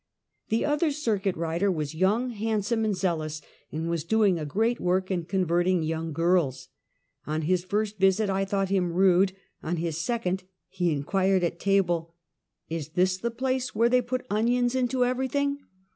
The 0.49 0.65
other 0.65 0.87
circnit 0.89 1.35
rider 1.37 1.71
was 1.71 1.93
young, 1.93 2.31
handsome 2.31 2.83
and 2.83 2.95
zeal 2.97 3.21
ous, 3.21 3.39
and 3.71 3.87
was 3.87 4.03
doing 4.03 4.39
a 4.39 4.47
great 4.47 4.79
work 4.79 5.11
in 5.11 5.25
converting 5.25 5.83
young 5.83 6.11
girls. 6.11 6.69
On 7.27 7.43
his 7.43 7.63
first 7.63 7.99
visit 7.99 8.27
I 8.27 8.43
thought 8.43 8.69
him 8.69 8.93
rude. 8.93 9.33
On 9.61 9.75
his 9.77 9.99
second, 10.01 10.43
he 10.69 10.91
inquired 10.91 11.43
at 11.43 11.59
table:" 11.59 12.15
Is 12.67 12.89
this 12.89 13.19
the 13.19 13.29
place 13.29 13.75
where 13.75 13.89
they 13.89 14.01
put 14.01 14.25
onions 14.31 14.73
into 14.73 15.05
every 15.05 15.27
thing?" 15.27 15.59